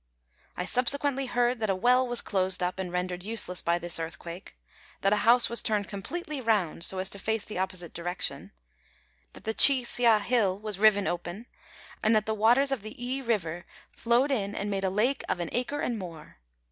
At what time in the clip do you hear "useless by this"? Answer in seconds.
3.21-3.99